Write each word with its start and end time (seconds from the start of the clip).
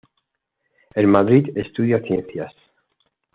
En 0.95 1.05
Madrid 1.07 1.55
estudia 1.55 2.01
Ciencias. 2.01 2.53